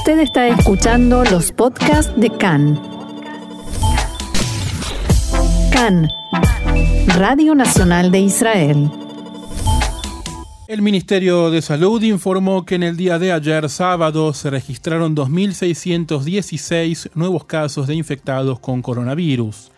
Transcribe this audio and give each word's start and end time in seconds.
Usted 0.00 0.18
está 0.20 0.48
escuchando 0.48 1.22
los 1.24 1.52
podcasts 1.52 2.10
de 2.16 2.30
CAN. 2.30 2.80
CAN, 5.70 6.08
Radio 7.18 7.54
Nacional 7.54 8.10
de 8.10 8.20
Israel. 8.20 8.90
El 10.68 10.80
Ministerio 10.80 11.50
de 11.50 11.60
Salud 11.60 12.02
informó 12.02 12.64
que 12.64 12.76
en 12.76 12.82
el 12.82 12.96
día 12.96 13.18
de 13.18 13.30
ayer, 13.30 13.68
sábado, 13.68 14.32
se 14.32 14.48
registraron 14.48 15.14
2.616 15.14 17.10
nuevos 17.14 17.44
casos 17.44 17.86
de 17.86 17.94
infectados 17.94 18.58
con 18.58 18.80
coronavirus. 18.80 19.70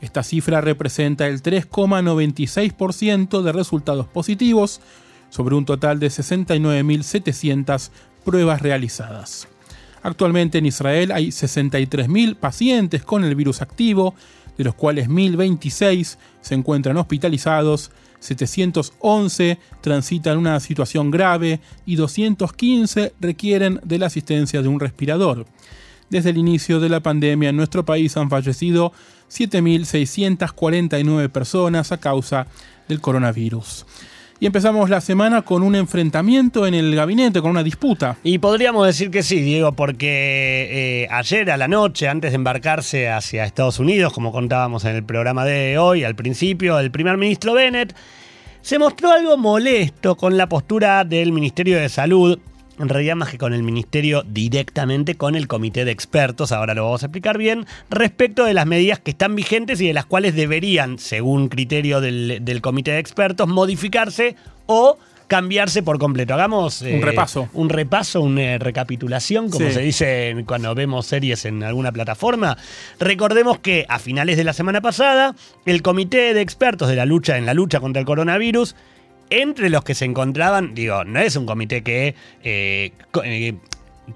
Esta 0.00 0.24
cifra 0.24 0.60
representa 0.60 1.28
el 1.28 1.40
3,96% 1.40 3.42
de 3.42 3.52
resultados 3.52 4.08
positivos 4.08 4.80
sobre 5.30 5.54
un 5.54 5.64
total 5.64 6.00
de 6.00 6.08
69.700 6.08 7.90
pruebas 8.24 8.60
realizadas. 8.60 9.46
Actualmente 10.02 10.58
en 10.58 10.66
Israel 10.66 11.12
hay 11.12 11.28
63.000 11.28 12.36
pacientes 12.36 13.02
con 13.02 13.24
el 13.24 13.34
virus 13.34 13.62
activo, 13.62 14.14
de 14.56 14.64
los 14.64 14.74
cuales 14.74 15.08
1.026 15.08 16.16
se 16.40 16.54
encuentran 16.54 16.96
hospitalizados 16.96 17.90
711 18.20 19.58
transitan 19.80 20.38
una 20.38 20.60
situación 20.60 21.10
grave 21.10 21.60
y 21.86 21.96
215 21.96 23.14
requieren 23.20 23.80
de 23.84 23.98
la 23.98 24.06
asistencia 24.06 24.62
de 24.62 24.68
un 24.68 24.78
respirador. 24.80 25.46
Desde 26.10 26.30
el 26.30 26.38
inicio 26.38 26.80
de 26.80 26.88
la 26.88 27.00
pandemia 27.00 27.50
en 27.50 27.56
nuestro 27.56 27.84
país 27.84 28.16
han 28.16 28.30
fallecido 28.30 28.92
7.649 29.30 31.28
personas 31.28 31.92
a 31.92 31.98
causa 31.98 32.46
del 32.88 33.00
coronavirus. 33.00 33.84
Y 34.40 34.46
empezamos 34.46 34.88
la 34.88 35.00
semana 35.00 35.42
con 35.42 35.64
un 35.64 35.74
enfrentamiento 35.74 36.64
en 36.64 36.74
el 36.74 36.94
gabinete, 36.94 37.40
con 37.40 37.50
una 37.50 37.64
disputa. 37.64 38.18
Y 38.22 38.38
podríamos 38.38 38.86
decir 38.86 39.10
que 39.10 39.24
sí, 39.24 39.40
Diego, 39.40 39.72
porque 39.72 40.68
eh, 41.02 41.08
ayer 41.10 41.50
a 41.50 41.56
la 41.56 41.66
noche, 41.66 42.06
antes 42.06 42.30
de 42.30 42.36
embarcarse 42.36 43.08
hacia 43.08 43.44
Estados 43.44 43.80
Unidos, 43.80 44.12
como 44.12 44.30
contábamos 44.30 44.84
en 44.84 44.94
el 44.94 45.02
programa 45.02 45.44
de 45.44 45.76
hoy, 45.78 46.04
al 46.04 46.14
principio, 46.14 46.78
el 46.78 46.92
primer 46.92 47.16
ministro 47.16 47.54
Bennett 47.54 47.96
se 48.60 48.78
mostró 48.78 49.10
algo 49.10 49.36
molesto 49.36 50.16
con 50.16 50.36
la 50.36 50.48
postura 50.48 51.04
del 51.04 51.32
Ministerio 51.32 51.78
de 51.78 51.88
Salud 51.88 52.38
en 52.78 52.88
realidad 52.88 53.16
más 53.16 53.30
que 53.30 53.38
con 53.38 53.52
el 53.52 53.62
ministerio, 53.62 54.22
directamente 54.26 55.16
con 55.16 55.34
el 55.34 55.48
comité 55.48 55.84
de 55.84 55.90
expertos, 55.90 56.52
ahora 56.52 56.74
lo 56.74 56.84
vamos 56.84 57.02
a 57.02 57.06
explicar 57.06 57.38
bien, 57.38 57.66
respecto 57.90 58.44
de 58.44 58.54
las 58.54 58.66
medidas 58.66 58.98
que 58.98 59.10
están 59.10 59.34
vigentes 59.34 59.80
y 59.80 59.86
de 59.86 59.92
las 59.92 60.06
cuales 60.06 60.34
deberían, 60.34 60.98
según 60.98 61.48
criterio 61.48 62.00
del, 62.00 62.60
comité 62.62 62.92
de 62.92 62.98
expertos, 62.98 63.48
modificarse 63.48 64.36
o 64.66 64.98
cambiarse 65.26 65.82
por 65.82 65.98
completo. 65.98 66.34
Hagamos 66.34 66.80
un 66.80 66.88
eh, 66.88 67.00
repaso. 67.02 67.48
Un 67.52 67.68
repaso, 67.68 68.22
una 68.22 68.56
recapitulación, 68.58 69.50
como 69.50 69.70
se 69.70 69.80
dice 69.80 70.34
cuando 70.46 70.74
vemos 70.74 71.06
series 71.06 71.44
en 71.44 71.62
alguna 71.62 71.92
plataforma. 71.92 72.56
Recordemos 72.98 73.58
que 73.58 73.84
a 73.88 73.98
finales 73.98 74.38
de 74.38 74.44
la 74.44 74.54
semana 74.54 74.80
pasada, 74.80 75.34
el 75.66 75.82
comité 75.82 76.32
de 76.32 76.40
expertos 76.40 76.88
de 76.88 76.96
la 76.96 77.04
lucha 77.04 77.36
en 77.36 77.44
la 77.44 77.52
lucha 77.52 77.78
contra 77.78 78.00
el 78.00 78.06
coronavirus 78.06 78.74
entre 79.30 79.70
los 79.70 79.84
que 79.84 79.94
se 79.94 80.04
encontraban, 80.04 80.74
digo, 80.74 81.04
no 81.04 81.20
es 81.20 81.36
un 81.36 81.46
comité 81.46 81.82
que, 81.82 82.14
eh, 82.42 82.92
eh, 83.24 83.54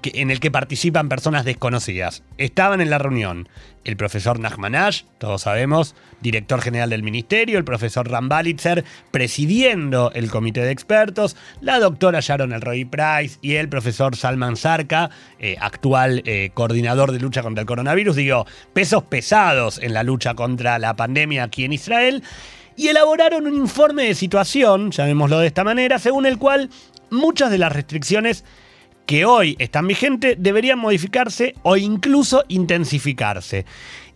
en 0.05 0.31
el 0.31 0.39
que 0.39 0.49
participan 0.49 1.07
personas 1.07 1.45
desconocidas. 1.45 2.23
Estaban 2.37 2.81
en 2.81 2.89
la 2.89 2.97
reunión 2.97 3.47
el 3.83 3.95
profesor 3.95 4.39
Nachmanash, 4.39 5.03
todos 5.19 5.41
sabemos, 5.41 5.93
director 6.21 6.61
general 6.61 6.89
del 6.89 7.03
ministerio, 7.03 7.59
el 7.59 7.65
profesor 7.65 8.09
Rambalitzer, 8.09 8.85
presidiendo 9.11 10.11
el 10.15 10.31
comité 10.31 10.61
de 10.61 10.71
expertos, 10.71 11.35
la 11.61 11.79
doctora 11.79 12.21
Sharon 12.21 12.53
Elroy 12.53 12.85
Price 12.85 13.37
y 13.41 13.55
el 13.55 13.69
profesor 13.69 14.15
Salman 14.15 14.55
Sarka, 14.55 15.11
eh, 15.37 15.57
actual 15.59 16.23
coordinador 16.53 17.11
de 17.11 17.19
lucha 17.19 17.43
contra 17.43 17.61
el 17.61 17.67
coronavirus. 17.67 18.15
Digo, 18.15 18.47
pesos 18.73 19.03
pesados 19.03 19.79
en 19.79 19.93
la 19.93 20.03
lucha 20.03 20.33
contra 20.33 20.79
la 20.79 20.95
pandemia 20.95 21.43
aquí 21.43 21.65
en 21.65 21.73
Israel 21.73 22.23
y 22.75 22.87
elaboraron 22.87 23.47
un 23.47 23.55
informe 23.55 24.03
de 24.03 24.15
situación, 24.15 24.91
llamémoslo 24.91 25.39
de 25.39 25.47
esta 25.47 25.63
manera, 25.63 25.99
según 25.99 26.25
el 26.25 26.37
cual 26.37 26.69
muchas 27.09 27.51
de 27.51 27.57
las 27.57 27.71
restricciones 27.71 28.43
que 29.05 29.25
hoy 29.25 29.55
están 29.59 29.87
vigentes 29.87 30.37
deberían 30.39 30.79
modificarse 30.79 31.55
o 31.63 31.75
incluso 31.75 32.43
intensificarse. 32.47 33.65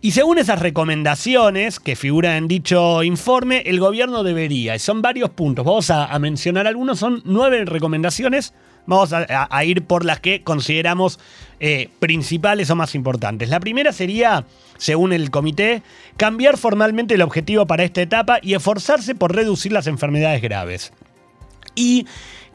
Y 0.00 0.12
según 0.12 0.38
esas 0.38 0.60
recomendaciones 0.60 1.80
que 1.80 1.96
figuran 1.96 2.36
en 2.36 2.48
dicho 2.48 3.02
informe, 3.02 3.62
el 3.66 3.80
gobierno 3.80 4.22
debería, 4.22 4.74
y 4.74 4.78
son 4.78 5.02
varios 5.02 5.30
puntos, 5.30 5.64
vamos 5.64 5.90
a, 5.90 6.06
a 6.06 6.18
mencionar 6.18 6.66
algunos, 6.66 6.98
son 6.98 7.20
nueve 7.24 7.64
recomendaciones 7.64 8.54
Vamos 8.88 9.12
a, 9.12 9.64
ir 9.64 9.82
por 9.84 10.06
las 10.06 10.18
que 10.18 10.42
consideramos 10.42 11.20
eh, 11.60 11.90
principales 11.98 12.70
o 12.70 12.74
más 12.74 12.94
importantes. 12.94 13.50
La 13.50 13.60
primera 13.60 13.92
sería, 13.92 14.46
según 14.78 15.12
el 15.12 15.30
comité, 15.30 15.82
cambiar 16.16 16.56
formalmente 16.56 17.12
el 17.12 17.20
objetivo 17.20 17.66
para 17.66 17.84
esta 17.84 18.00
etapa 18.00 18.38
y 18.40 18.54
esforzarse 18.54 19.14
por 19.14 19.36
reducir 19.36 19.72
las 19.72 19.88
enfermedades 19.88 20.40
graves. 20.40 20.94
Y 21.74 22.06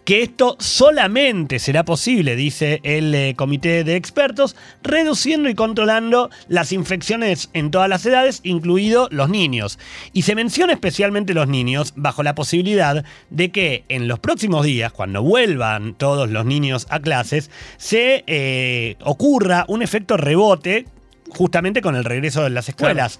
que 0.05 0.21
esto 0.21 0.57
solamente 0.59 1.59
será 1.59 1.85
posible, 1.85 2.35
dice 2.35 2.79
el 2.83 3.13
eh, 3.15 3.33
comité 3.35 3.83
de 3.83 3.95
expertos, 3.95 4.55
reduciendo 4.83 5.49
y 5.49 5.55
controlando 5.55 6.29
las 6.47 6.71
infecciones 6.71 7.49
en 7.53 7.71
todas 7.71 7.89
las 7.89 8.05
edades, 8.05 8.41
incluidos 8.43 9.09
los 9.11 9.29
niños. 9.29 9.79
Y 10.11 10.23
se 10.23 10.35
menciona 10.35 10.73
especialmente 10.73 11.33
los 11.33 11.47
niños 11.47 11.93
bajo 11.95 12.23
la 12.23 12.35
posibilidad 12.35 13.05
de 13.29 13.51
que 13.51 13.85
en 13.89 14.07
los 14.07 14.19
próximos 14.19 14.65
días, 14.65 14.91
cuando 14.91 15.21
vuelvan 15.21 15.93
todos 15.95 16.29
los 16.29 16.45
niños 16.45 16.85
a 16.89 16.99
clases, 16.99 17.49
se 17.77 18.23
eh, 18.27 18.97
ocurra 19.03 19.65
un 19.67 19.81
efecto 19.81 20.17
rebote 20.17 20.85
justamente 21.29 21.81
con 21.81 21.95
el 21.95 22.03
regreso 22.03 22.43
de 22.43 22.49
las 22.49 22.69
escuelas. 22.69 23.19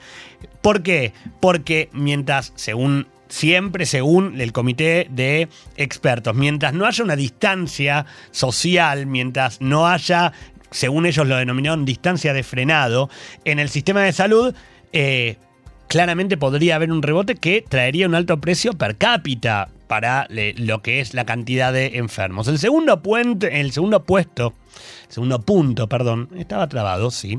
¿Por 0.62 0.84
qué? 0.84 1.14
Porque 1.40 1.90
mientras, 1.94 2.54
según 2.56 3.08
siempre 3.34 3.88
según 3.88 4.40
el 4.40 4.52
comité 4.52 5.08
de 5.10 5.50
expertos. 5.76 6.36
Mientras 6.36 6.74
no 6.74 6.86
haya 6.86 7.04
una 7.04 7.16
distancia 7.16 8.06
social, 8.30 9.08
mientras 9.08 9.60
no 9.60 9.88
haya, 9.88 10.34
según 10.70 11.08
ellos 11.08 11.28
lo 11.28 11.38
denominaron, 11.38 11.84
distancia 11.84 12.32
de 12.32 12.44
frenado 12.44 13.10
en 13.44 13.58
el 13.58 13.70
sistema 13.70 14.02
de 14.02 14.14
salud, 14.14 14.54
eh, 14.92 15.38
claramente 15.88 16.38
podría 16.38 16.76
haber 16.76 16.92
un 16.92 17.02
rebote 17.02 17.34
que 17.34 17.66
traería 17.68 18.08
un 18.08 18.14
alto 18.14 18.40
precio 18.40 18.74
per 18.74 18.98
cápita 18.98 19.70
para 19.94 20.26
lo 20.30 20.82
que 20.82 21.02
es 21.02 21.14
la 21.14 21.24
cantidad 21.24 21.72
de 21.72 21.98
enfermos. 22.00 22.48
El 22.48 22.58
segundo, 22.58 23.04
puente, 23.04 23.62
el 23.62 23.72
segundo 23.72 24.04
puesto 24.04 24.56
segundo 25.08 25.40
punto, 25.42 25.88
perdón, 25.88 26.30
estaba 26.36 26.68
trabado, 26.68 27.12
sí, 27.12 27.38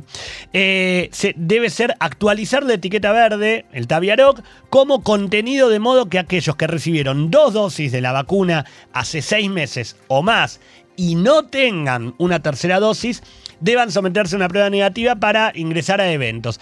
eh, 0.52 1.08
se, 1.10 1.34
debe 1.36 1.68
ser 1.68 1.96
actualizar 1.98 2.62
la 2.62 2.74
etiqueta 2.74 3.10
verde, 3.10 3.66
el 3.72 3.88
Taviaroc, 3.88 4.40
como 4.70 5.02
contenido 5.02 5.68
de 5.68 5.80
modo 5.80 6.08
que 6.08 6.20
aquellos 6.20 6.54
que 6.54 6.68
recibieron 6.68 7.32
dos 7.32 7.54
dosis 7.54 7.90
de 7.90 8.00
la 8.00 8.12
vacuna 8.12 8.66
hace 8.92 9.20
seis 9.20 9.50
meses 9.50 9.96
o 10.06 10.22
más 10.22 10.60
y 10.96 11.16
no 11.16 11.46
tengan 11.46 12.14
una 12.18 12.40
tercera 12.40 12.78
dosis, 12.78 13.24
deban 13.58 13.90
someterse 13.90 14.36
a 14.36 14.38
una 14.38 14.48
prueba 14.48 14.70
negativa 14.70 15.16
para 15.16 15.50
ingresar 15.56 16.00
a 16.00 16.12
eventos. 16.12 16.60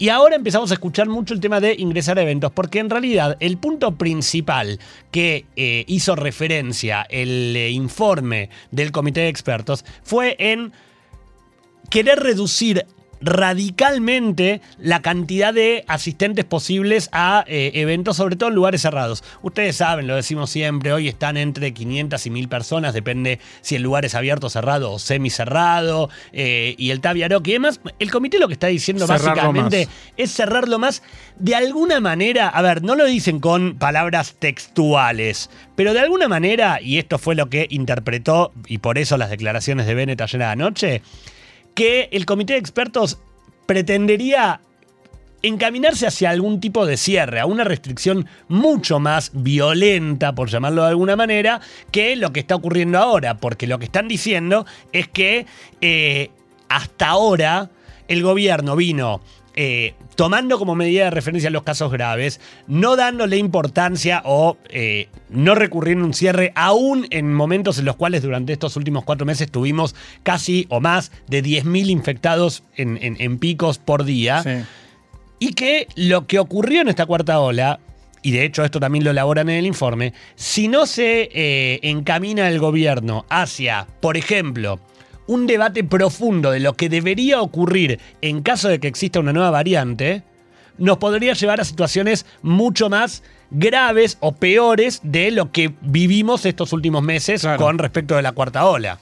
Y 0.00 0.08
ahora 0.08 0.34
empezamos 0.34 0.70
a 0.70 0.74
escuchar 0.74 1.10
mucho 1.10 1.34
el 1.34 1.40
tema 1.40 1.60
de 1.60 1.74
ingresar 1.78 2.18
a 2.18 2.22
eventos, 2.22 2.50
porque 2.52 2.78
en 2.78 2.88
realidad 2.88 3.36
el 3.38 3.58
punto 3.58 3.96
principal 3.96 4.80
que 5.10 5.44
eh, 5.56 5.84
hizo 5.88 6.16
referencia 6.16 7.02
el 7.10 7.54
eh, 7.54 7.68
informe 7.68 8.48
del 8.70 8.92
comité 8.92 9.20
de 9.20 9.28
expertos 9.28 9.84
fue 10.02 10.36
en 10.38 10.72
querer 11.90 12.18
reducir 12.18 12.86
radicalmente 13.20 14.60
la 14.78 15.02
cantidad 15.02 15.52
de 15.52 15.84
asistentes 15.88 16.44
posibles 16.44 17.08
a 17.12 17.44
eh, 17.46 17.72
eventos, 17.74 18.16
sobre 18.16 18.36
todo 18.36 18.48
en 18.48 18.54
lugares 18.54 18.82
cerrados. 18.82 19.22
Ustedes 19.42 19.76
saben, 19.76 20.06
lo 20.06 20.16
decimos 20.16 20.50
siempre, 20.50 20.92
hoy 20.92 21.08
están 21.08 21.36
entre 21.36 21.72
500 21.72 22.24
y 22.26 22.30
1000 22.30 22.48
personas, 22.48 22.94
depende 22.94 23.38
si 23.60 23.76
el 23.76 23.82
lugar 23.82 24.04
es 24.04 24.14
abierto, 24.14 24.48
cerrado 24.48 24.92
o 24.92 24.98
semicerrado, 24.98 26.08
eh, 26.32 26.74
y 26.78 26.90
el 26.90 27.00
Taviaroc 27.00 27.46
y 27.46 27.52
demás. 27.52 27.80
El 27.98 28.10
comité 28.10 28.38
lo 28.38 28.48
que 28.48 28.54
está 28.54 28.68
diciendo 28.68 29.06
básicamente 29.06 29.88
es 30.16 30.32
cerrarlo 30.32 30.78
más. 30.78 31.02
De 31.38 31.54
alguna 31.54 32.00
manera, 32.00 32.48
a 32.48 32.62
ver, 32.62 32.82
no 32.82 32.94
lo 32.94 33.04
dicen 33.04 33.40
con 33.40 33.76
palabras 33.76 34.36
textuales, 34.38 35.50
pero 35.76 35.92
de 35.92 36.00
alguna 36.00 36.28
manera, 36.28 36.80
y 36.80 36.98
esto 36.98 37.18
fue 37.18 37.34
lo 37.34 37.48
que 37.48 37.66
interpretó, 37.70 38.52
y 38.66 38.78
por 38.78 38.98
eso 38.98 39.16
las 39.16 39.30
declaraciones 39.30 39.86
de 39.86 39.94
Bennett 39.94 40.20
ayer 40.20 40.42
anoche, 40.42 41.02
que 41.74 42.08
el 42.12 42.26
comité 42.26 42.54
de 42.54 42.58
expertos 42.58 43.18
pretendería 43.66 44.60
encaminarse 45.42 46.06
hacia 46.06 46.30
algún 46.30 46.60
tipo 46.60 46.86
de 46.86 46.96
cierre, 46.96 47.40
a 47.40 47.46
una 47.46 47.64
restricción 47.64 48.26
mucho 48.48 49.00
más 49.00 49.30
violenta, 49.32 50.34
por 50.34 50.50
llamarlo 50.50 50.82
de 50.82 50.88
alguna 50.88 51.16
manera, 51.16 51.60
que 51.90 52.16
lo 52.16 52.32
que 52.32 52.40
está 52.40 52.56
ocurriendo 52.56 52.98
ahora, 52.98 53.38
porque 53.38 53.66
lo 53.66 53.78
que 53.78 53.86
están 53.86 54.08
diciendo 54.08 54.66
es 54.92 55.08
que 55.08 55.46
eh, 55.80 56.30
hasta 56.68 57.08
ahora 57.08 57.70
el 58.08 58.22
gobierno 58.22 58.76
vino 58.76 59.20
eh, 59.62 59.92
tomando 60.16 60.58
como 60.58 60.74
medida 60.74 61.04
de 61.04 61.10
referencia 61.10 61.50
los 61.50 61.64
casos 61.64 61.92
graves, 61.92 62.40
no 62.66 62.96
dándole 62.96 63.36
importancia 63.36 64.22
o 64.24 64.56
eh, 64.70 65.08
no 65.28 65.54
recurriendo 65.54 66.04
a 66.04 66.06
un 66.06 66.14
cierre, 66.14 66.50
aún 66.54 67.06
en 67.10 67.34
momentos 67.34 67.78
en 67.78 67.84
los 67.84 67.96
cuales 67.96 68.22
durante 68.22 68.54
estos 68.54 68.76
últimos 68.76 69.04
cuatro 69.04 69.26
meses 69.26 69.50
tuvimos 69.50 69.94
casi 70.22 70.64
o 70.70 70.80
más 70.80 71.12
de 71.28 71.42
10.000 71.44 71.90
infectados 71.90 72.62
en, 72.76 72.98
en- 73.02 73.16
en 73.20 73.38
picos 73.38 73.76
por 73.76 74.04
día. 74.04 74.42
Sí. 74.42 74.50
Y 75.40 75.52
que 75.52 75.88
lo 75.94 76.26
que 76.26 76.38
ocurrió 76.38 76.80
en 76.80 76.88
esta 76.88 77.04
cuarta 77.04 77.38
ola, 77.40 77.80
y 78.22 78.30
de 78.30 78.44
hecho 78.44 78.64
esto 78.64 78.80
también 78.80 79.04
lo 79.04 79.10
elaboran 79.10 79.50
en 79.50 79.56
el 79.56 79.66
informe, 79.66 80.14
si 80.36 80.68
no 80.68 80.86
se 80.86 81.28
eh, 81.34 81.80
encamina 81.82 82.48
el 82.48 82.58
gobierno 82.60 83.26
hacia, 83.28 83.86
por 84.00 84.16
ejemplo, 84.16 84.80
un 85.26 85.46
debate 85.46 85.84
profundo 85.84 86.50
de 86.50 86.60
lo 86.60 86.74
que 86.74 86.88
debería 86.88 87.40
ocurrir 87.40 87.98
en 88.20 88.42
caso 88.42 88.68
de 88.68 88.80
que 88.80 88.88
exista 88.88 89.20
una 89.20 89.32
nueva 89.32 89.50
variante, 89.50 90.22
nos 90.78 90.98
podría 90.98 91.34
llevar 91.34 91.60
a 91.60 91.64
situaciones 91.64 92.26
mucho 92.42 92.88
más 92.88 93.22
graves 93.50 94.16
o 94.20 94.32
peores 94.32 95.00
de 95.02 95.30
lo 95.30 95.50
que 95.52 95.72
vivimos 95.82 96.46
estos 96.46 96.72
últimos 96.72 97.02
meses 97.02 97.42
Claro. 97.42 97.58
con 97.62 97.78
respecto 97.78 98.16
de 98.16 98.22
la 98.22 98.32
cuarta 98.32 98.64
ola. 98.66 98.98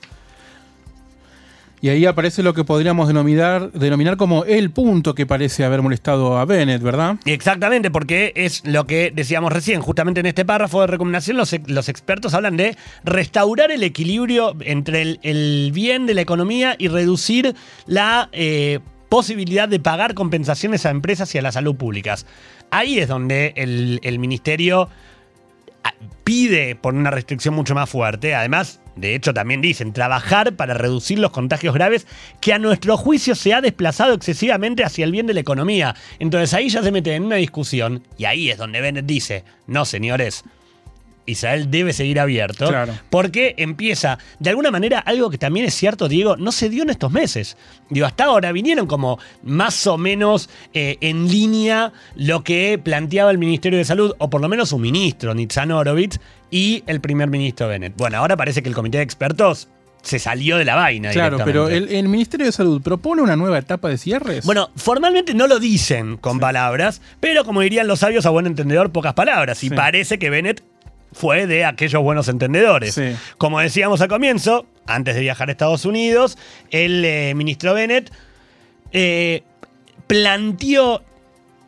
Y 1.80 1.90
ahí 1.90 2.06
aparece 2.06 2.42
lo 2.42 2.54
que 2.54 2.64
podríamos 2.64 3.06
denominar, 3.06 3.70
denominar 3.72 4.16
como 4.16 4.44
el 4.44 4.70
punto 4.70 5.14
que 5.14 5.26
parece 5.26 5.64
haber 5.64 5.80
molestado 5.80 6.36
a 6.38 6.44
Bennett, 6.44 6.82
¿verdad? 6.82 7.16
Exactamente, 7.24 7.90
porque 7.90 8.32
es 8.34 8.64
lo 8.66 8.86
que 8.86 9.12
decíamos 9.14 9.52
recién. 9.52 9.80
Justamente 9.80 10.20
en 10.20 10.26
este 10.26 10.44
párrafo 10.44 10.80
de 10.80 10.88
recomendación, 10.88 11.36
los, 11.36 11.52
ex- 11.52 11.70
los 11.70 11.88
expertos 11.88 12.34
hablan 12.34 12.56
de 12.56 12.76
restaurar 13.04 13.70
el 13.70 13.82
equilibrio 13.84 14.56
entre 14.60 15.18
el, 15.22 15.70
bien 15.72 16.06
de 16.06 16.14
la 16.14 16.20
economía 16.22 16.74
y 16.78 16.88
reducir 16.88 17.54
la 17.86 18.28
eh, 18.32 18.80
posibilidad 19.08 19.68
de 19.68 19.78
pagar 19.80 20.14
compensaciones 20.14 20.84
a 20.84 20.90
empresas 20.90 21.32
y 21.34 21.38
a 21.38 21.42
la 21.42 21.52
salud 21.52 21.76
públicas. 21.76 22.26
Ahí 22.70 22.98
es 22.98 23.08
donde 23.08 23.52
el, 23.56 24.18
ministerio 24.18 24.88
a- 25.84 25.94
pide 26.24 26.74
por 26.76 26.94
una 26.94 27.10
restricción 27.10 27.54
mucho 27.54 27.74
más 27.74 27.88
fuerte. 27.88 28.34
Además, 28.34 28.80
de 29.00 29.14
hecho, 29.14 29.32
también 29.32 29.60
dicen 29.60 29.92
trabajar 29.92 30.54
para 30.54 30.74
reducir 30.74 31.18
los 31.18 31.30
contagios 31.30 31.74
graves 31.74 32.06
que 32.40 32.52
a 32.52 32.58
nuestro 32.58 32.96
juicio 32.96 33.34
se 33.34 33.54
ha 33.54 33.60
desplazado 33.60 34.14
excesivamente 34.14 34.84
hacia 34.84 35.04
el 35.04 35.12
bien 35.12 35.26
de 35.26 35.34
la 35.34 35.40
economía. 35.40 35.94
Entonces 36.18 36.52
ahí 36.54 36.68
ya 36.68 36.82
se 36.82 36.92
mete 36.92 37.14
en 37.14 37.24
una 37.24 37.36
discusión 37.36 38.02
y 38.16 38.24
ahí 38.24 38.50
es 38.50 38.58
donde 38.58 38.80
Bennett 38.80 39.06
dice, 39.06 39.44
no 39.66 39.84
señores, 39.84 40.44
Israel 41.28 41.70
debe 41.70 41.92
seguir 41.92 42.18
abierto. 42.18 42.66
Claro. 42.68 42.94
Porque 43.10 43.54
empieza, 43.58 44.18
de 44.40 44.50
alguna 44.50 44.70
manera, 44.70 44.98
algo 44.98 45.30
que 45.30 45.38
también 45.38 45.66
es 45.66 45.74
cierto, 45.74 46.08
Diego, 46.08 46.36
no 46.36 46.50
se 46.52 46.68
dio 46.68 46.82
en 46.82 46.90
estos 46.90 47.12
meses. 47.12 47.56
Digo, 47.90 48.06
hasta 48.06 48.24
ahora 48.24 48.50
vinieron 48.52 48.86
como 48.86 49.18
más 49.42 49.86
o 49.86 49.98
menos 49.98 50.48
eh, 50.74 50.96
en 51.00 51.28
línea 51.30 51.92
lo 52.16 52.42
que 52.44 52.80
planteaba 52.82 53.30
el 53.30 53.38
Ministerio 53.38 53.78
de 53.78 53.84
Salud, 53.84 54.14
o 54.18 54.30
por 54.30 54.40
lo 54.40 54.48
menos 54.48 54.70
su 54.70 54.78
ministro, 54.78 55.34
Nitzan 55.34 55.70
Horowitz, 55.70 56.18
y 56.50 56.82
el 56.86 57.00
primer 57.00 57.28
ministro 57.28 57.68
Bennett. 57.68 57.94
Bueno, 57.96 58.18
ahora 58.18 58.36
parece 58.36 58.62
que 58.62 58.68
el 58.68 58.74
comité 58.74 58.98
de 58.98 59.04
expertos 59.04 59.68
se 60.00 60.18
salió 60.20 60.56
de 60.56 60.64
la 60.64 60.76
vaina. 60.76 61.10
Claro, 61.10 61.38
pero 61.44 61.68
el, 61.68 61.88
el 61.88 62.08
Ministerio 62.08 62.46
de 62.46 62.52
Salud 62.52 62.80
propone 62.80 63.20
una 63.20 63.34
nueva 63.36 63.58
etapa 63.58 63.88
de 63.88 63.98
cierres. 63.98 64.46
Bueno, 64.46 64.70
formalmente 64.76 65.34
no 65.34 65.48
lo 65.48 65.58
dicen 65.58 66.16
con 66.16 66.38
palabras, 66.38 67.02
pero 67.20 67.44
como 67.44 67.60
dirían 67.62 67.88
los 67.88 67.98
sabios 67.98 68.24
a 68.24 68.30
buen 68.30 68.46
entendedor, 68.46 68.92
pocas 68.92 69.14
palabras. 69.14 69.62
Y 69.64 69.68
Sí. 69.68 69.74
parece 69.74 70.18
que 70.18 70.30
Bennett 70.30 70.62
fue 71.12 71.46
de 71.46 71.64
aquellos 71.64 72.02
buenos 72.02 72.28
entendedores. 72.28 72.94
Sí. 72.94 73.14
Como 73.36 73.60
decíamos 73.60 74.00
al 74.00 74.08
comienzo, 74.08 74.66
antes 74.86 75.14
de 75.14 75.20
viajar 75.20 75.48
a 75.48 75.52
Estados 75.52 75.84
Unidos, 75.84 76.38
el 76.70 77.04
eh, 77.04 77.34
ministro 77.34 77.74
Bennett 77.74 78.12
eh, 78.92 79.42
planteó, 80.06 81.02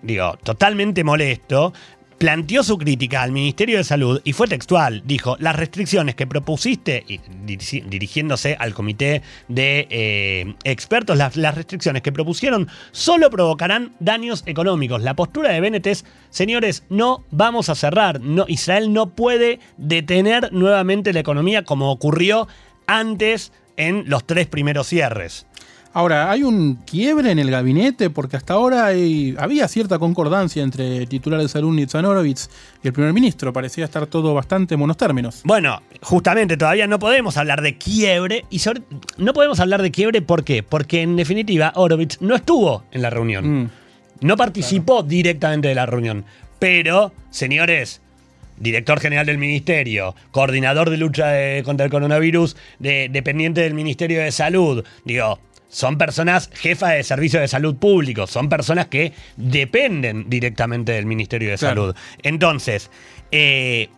digo, 0.03 0.39
totalmente 0.43 1.05
molesto, 1.05 1.73
planteó 2.21 2.63
su 2.63 2.77
crítica 2.77 3.23
al 3.23 3.33
Ministerio 3.33 3.79
de 3.79 3.85
Salud 3.85 4.21
y 4.25 4.35
fue 4.35 4.47
textual. 4.47 5.03
Dijo, 5.07 5.39
las 5.41 5.57
restricciones 5.57 6.15
que 6.15 6.27
propusiste, 6.27 7.03
dirigiéndose 7.47 8.59
al 8.61 8.75
comité 8.75 9.23
de 9.49 9.89
eh, 9.89 10.55
expertos, 10.65 11.17
las, 11.17 11.35
restricciones 11.35 12.03
que 12.03 12.13
propusieron 12.13 12.69
solo 12.93 13.31
provocarán 13.31 13.95
daños 14.01 14.43
económicos. 14.45 15.01
La 15.01 15.17
postura 15.17 15.49
de 15.49 15.63
Bennett 15.63 15.87
es, 15.87 16.05
señores, 16.29 16.85
no 16.91 17.25
vamos 17.31 17.71
a 17.71 17.75
cerrar. 17.75 18.21
Israel 18.49 18.93
no 18.93 19.15
puede 19.15 19.59
detener 19.79 20.53
nuevamente 20.53 21.15
la 21.15 21.21
economía 21.21 21.65
como 21.65 21.91
ocurrió 21.91 22.49
antes 22.87 23.51
en 23.79 24.05
los 24.11 24.27
tres 24.27 24.47
primeros 24.47 24.89
cierres. 24.89 25.47
Ahora, 25.93 26.31
hay 26.31 26.45
un 26.45 26.77
quiebre 26.77 27.33
en 27.33 27.41
el 27.41 27.51
gabinete 27.51 28.11
porque 28.11 28.37
hasta 28.37 28.55
ahora 28.55 28.87
hay- 28.87 29.35
había 29.39 29.67
cierta 29.67 29.99
concordancia 29.99 30.63
entre 30.63 30.99
el 30.99 31.09
titular 31.09 31.41
de 31.41 31.49
salud 31.49 31.75
Nitzan 31.75 32.05
Horowitz 32.05 32.49
y 32.83 32.87
el 32.87 32.93
primer 32.93 33.13
ministro. 33.13 33.53
Parecía 33.53 33.87
estar 33.87 34.07
todo 34.07 34.33
bastante 34.33 34.75
en 34.75 34.81
buenos 34.81 34.97
términos. 34.97 35.41
Bueno, 35.45 35.83
justamente 36.01 36.57
todavía 36.57 36.87
no 36.87 37.01
podemos 37.01 37.37
hablar 37.37 37.61
de 37.61 37.77
quiebre 37.77 38.45
y 38.51 38.61
sobre- 38.61 38.83
no 39.19 39.33
podemos 39.33 39.59
hablar 39.59 39.83
de 39.83 39.91
quiebre 39.91 40.23
¿por 40.23 40.45
qué? 40.45 40.63
Porque 40.63 41.03
en 41.03 41.17
definitiva 41.17 41.73
Horowitz 41.75 42.19
no 42.21 42.37
estuvo 42.37 42.85
en 42.93 43.03
la 43.03 43.11
reunión. 43.11 43.63
Mm. 43.63 43.71
No 44.21 44.37
participó 44.37 45.03
directamente 45.03 45.67
de 45.69 45.75
la 45.75 45.87
reunión. 45.87 46.25
Pero, 46.61 47.13
señores, 47.31 48.01
director 48.59 49.01
general 49.01 49.25
del 49.27 49.39
ministerio, 49.39 50.15
coordinador 50.31 50.91
de 50.91 50.99
lucha 50.99 51.29
de- 51.29 51.63
contra 51.65 51.87
el 51.87 51.91
coronavirus, 51.91 52.55
de- 52.79 53.09
dependiente 53.11 53.63
del 53.63 53.73
Ministerio 53.75 54.21
de 54.21 54.31
Salud, 54.31 54.85
digo, 55.07 55.39
son 55.71 55.97
personas 55.97 56.51
jefas 56.53 56.93
de 56.95 57.03
servicios 57.05 57.41
de 57.41 57.49
salud 57.49 57.77
público, 57.77 58.27
son 58.27 58.49
personas 58.49 58.89
que 58.89 59.13
dependen 59.37 60.29
directamente 60.29 60.93
del 60.93 61.07
Ministerio 61.07 61.51
de 61.51 61.57
Claro. 61.57 61.83
Salud. 61.83 61.97
Entonces, 62.23 62.91
eh, 63.31 63.89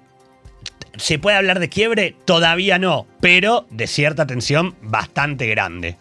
¿Se 0.96 1.18
puede 1.18 1.38
hablar 1.38 1.58
de 1.58 1.70
quiebre? 1.70 2.14
Todavía 2.26 2.78
no, 2.78 3.06
pero 3.20 3.66
de 3.70 3.86
cierta 3.86 4.26
tensión 4.26 4.76
bastante 4.82 5.46
grande. 5.46 5.96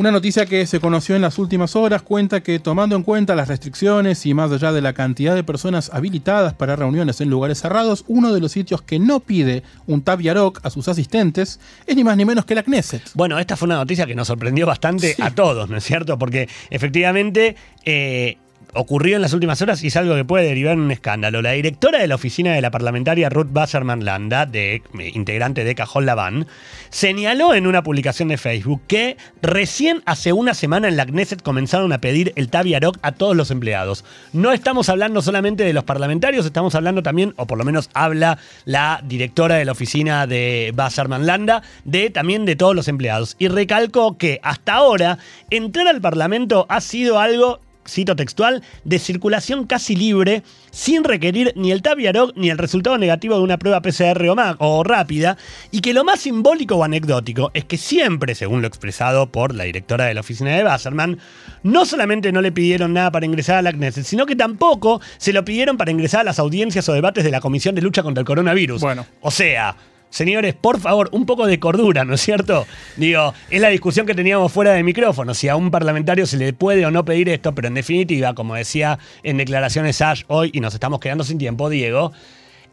Una 0.00 0.10
noticia 0.10 0.46
que 0.46 0.64
se 0.66 0.80
conoció 0.80 1.14
en 1.14 1.20
las 1.20 1.38
últimas 1.38 1.76
horas 1.76 2.00
cuenta 2.00 2.42
que 2.42 2.58
tomando 2.58 2.96
en 2.96 3.02
cuenta 3.02 3.34
las 3.34 3.48
restricciones 3.48 4.24
y 4.24 4.32
más 4.32 4.50
allá 4.50 4.72
de 4.72 4.80
la 4.80 4.94
cantidad 4.94 5.34
de 5.34 5.44
personas 5.44 5.90
habilitadas 5.92 6.54
para 6.54 6.74
reuniones 6.74 7.20
en 7.20 7.28
lugares 7.28 7.60
cerrados, 7.60 8.06
uno 8.08 8.32
de 8.32 8.40
los 8.40 8.50
sitios 8.50 8.80
que 8.80 8.98
no 8.98 9.20
pide 9.20 9.62
un 9.86 10.00
Tab 10.00 10.22
Yarok 10.22 10.60
a 10.64 10.70
sus 10.70 10.88
asistentes 10.88 11.60
es 11.86 11.96
ni 11.96 12.02
más 12.02 12.16
ni 12.16 12.24
menos 12.24 12.46
que 12.46 12.54
la 12.54 12.62
Knesset. 12.62 13.10
Bueno, 13.12 13.38
esta 13.38 13.58
fue 13.58 13.66
una 13.66 13.74
noticia 13.74 14.06
que 14.06 14.14
nos 14.14 14.28
sorprendió 14.28 14.64
bastante 14.66 15.12
Sí. 15.16 15.20
a 15.20 15.34
todos, 15.34 15.68
¿no 15.68 15.76
es 15.76 15.84
cierto? 15.84 16.18
Porque 16.18 16.48
efectivamente 16.70 17.56
eh, 17.84 18.38
ocurrió 18.74 19.16
en 19.16 19.22
las 19.22 19.32
últimas 19.32 19.60
horas 19.62 19.82
y 19.82 19.88
es 19.88 19.96
algo 19.96 20.14
que 20.14 20.24
puede 20.24 20.46
derivar 20.46 20.74
en 20.74 20.80
un 20.80 20.90
escándalo. 20.90 21.42
La 21.42 21.52
directora 21.52 21.98
de 21.98 22.06
la 22.06 22.14
oficina 22.14 22.52
de 22.52 22.60
la 22.60 22.70
parlamentaria 22.70 23.28
Ruth 23.28 23.48
Wasserman 23.52 24.04
Landa, 24.04 24.48
eh, 24.52 24.82
integrante 25.14 25.64
de 25.64 25.74
Cajón 25.74 26.06
Laván, 26.06 26.46
señaló 26.90 27.54
en 27.54 27.66
una 27.66 27.82
publicación 27.82 28.28
de 28.28 28.38
Facebook 28.38 28.82
que 28.86 29.16
recién 29.42 30.02
hace 30.06 30.32
una 30.32 30.54
semana 30.54 30.88
en 30.88 30.96
la 30.96 31.06
Knesset 31.06 31.42
comenzaron 31.42 31.92
a 31.92 32.00
pedir 32.00 32.32
el 32.36 32.48
Tabi 32.48 32.74
Arok 32.74 32.98
a 33.02 33.12
todos 33.12 33.36
los 33.36 33.50
empleados. 33.50 34.04
No 34.32 34.52
estamos 34.52 34.88
hablando 34.88 35.22
solamente 35.22 35.64
de 35.64 35.72
los 35.72 35.84
parlamentarios, 35.84 36.46
estamos 36.46 36.74
hablando 36.74 37.02
también, 37.02 37.34
o 37.36 37.46
por 37.46 37.58
lo 37.58 37.64
menos 37.64 37.90
habla 37.94 38.38
la 38.64 39.02
directora 39.04 39.56
de 39.56 39.64
la 39.64 39.72
oficina 39.72 40.26
de 40.26 40.72
Wasserman 40.76 41.26
Landa, 41.26 41.62
de 41.84 42.10
también 42.10 42.44
de 42.44 42.56
todos 42.56 42.74
los 42.74 42.88
empleados. 42.88 43.36
Y 43.38 43.48
recalcó 43.48 44.16
que 44.16 44.40
hasta 44.42 44.74
ahora 44.74 45.18
entrar 45.50 45.88
al 45.88 46.00
Parlamento 46.00 46.66
ha 46.68 46.80
sido 46.80 47.18
algo 47.18 47.60
cito 47.90 48.16
textual, 48.16 48.62
de 48.84 48.98
circulación 48.98 49.66
casi 49.66 49.96
libre, 49.96 50.42
sin 50.70 51.04
requerir 51.04 51.52
ni 51.56 51.72
el 51.72 51.82
Taviarog 51.82 52.32
ni 52.36 52.50
el 52.50 52.58
resultado 52.58 52.96
negativo 52.98 53.36
de 53.36 53.42
una 53.42 53.58
prueba 53.58 53.82
PCR 53.82 54.26
o, 54.58 54.84
rápida, 54.84 55.36
y 55.70 55.80
que 55.80 55.94
lo 55.94 56.04
más 56.04 56.20
simbólico 56.20 56.76
o 56.76 56.84
anecdótico 56.84 57.50
es 57.54 57.64
que 57.64 57.76
siempre, 57.76 58.34
según 58.34 58.62
lo 58.62 58.68
expresado 58.68 59.30
por 59.30 59.54
la 59.54 59.64
directora 59.64 60.06
de 60.06 60.14
la 60.14 60.20
oficina 60.20 60.56
de 60.56 60.64
Wasserman, 60.64 61.18
no 61.62 61.84
solamente 61.84 62.32
no 62.32 62.40
le 62.40 62.52
pidieron 62.52 62.92
nada 62.92 63.10
para 63.10 63.26
ingresar 63.26 63.56
a 63.56 63.62
la 63.62 63.72
Knesset, 63.72 64.04
sino 64.04 64.26
que 64.26 64.36
tampoco 64.36 65.00
se 65.18 65.32
lo 65.32 65.44
pidieron 65.44 65.76
para 65.76 65.90
ingresar 65.90 66.20
a 66.20 66.24
las 66.24 66.38
audiencias 66.38 66.88
o 66.88 66.92
debates 66.92 67.24
de 67.24 67.30
la 67.30 67.40
Comisión 67.40 67.74
de 67.74 67.82
Lucha 67.82 68.02
contra 68.02 68.20
el 68.20 68.26
Coronavirus. 68.26 68.80
Bueno. 68.80 69.06
O 69.20 69.30
sea, 69.30 69.76
señores, 70.10 70.54
por 70.54 70.80
favor, 70.80 71.08
un 71.12 71.26
poco 71.26 71.46
de 71.46 71.58
cordura, 71.58 72.04
¿no 72.04 72.14
es 72.14 72.20
cierto? 72.20 72.66
Digo, 72.96 73.32
es 73.48 73.60
la 73.60 73.68
discusión 73.68 74.06
que 74.06 74.14
teníamos 74.14 74.52
fuera 74.52 74.72
de 74.72 74.82
micrófono, 74.82 75.34
si 75.34 75.48
a 75.48 75.56
un 75.56 75.70
parlamentario 75.70 76.26
se 76.26 76.36
le 76.36 76.52
puede 76.52 76.84
o 76.84 76.90
no 76.90 77.04
pedir 77.04 77.28
esto, 77.28 77.54
pero 77.54 77.68
en 77.68 77.74
definitiva, 77.74 78.34
como 78.34 78.54
decía 78.54 78.98
en 79.22 79.38
declaraciones 79.38 80.00
Ash 80.02 80.24
hoy, 80.28 80.50
y 80.52 80.60
nos 80.60 80.74
estamos 80.74 81.00
quedando 81.00 81.24
sin 81.24 81.38
tiempo, 81.38 81.70
Diego, 81.70 82.12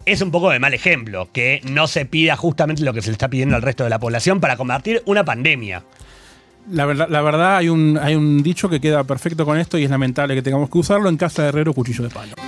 es 0.05 0.21
un 0.21 0.31
poco 0.31 0.49
de 0.49 0.59
mal 0.59 0.73
ejemplo 0.73 1.29
que 1.31 1.61
no 1.63 1.87
se 1.87 2.05
pida 2.05 2.35
justamente 2.35 2.83
lo 2.83 2.93
que 2.93 3.01
se 3.01 3.09
le 3.09 3.13
está 3.13 3.27
pidiendo 3.27 3.55
al 3.55 3.61
resto 3.61 3.83
de 3.83 3.89
la 3.89 3.99
población 3.99 4.39
para 4.39 4.55
combatir 4.55 5.03
una 5.05 5.25
pandemia. 5.25 5.83
La 6.71 6.85
verdad, 6.85 7.07
la 7.09 7.21
verdad 7.21 7.57
hay, 7.57 7.69
un, 7.69 7.97
hay 8.01 8.15
un 8.15 8.43
dicho 8.43 8.69
que 8.69 8.81
queda 8.81 9.03
perfecto 9.03 9.45
con 9.45 9.57
esto 9.57 9.77
y 9.77 9.83
es 9.83 9.89
lamentable 9.89 10.35
que 10.35 10.41
tengamos 10.41 10.69
que 10.69 10.77
usarlo 10.77 11.09
en 11.09 11.17
casa 11.17 11.43
de 11.43 11.49
herrero 11.49 11.73
cuchillo 11.73 12.03
de 12.03 12.09
palo. 12.09 12.46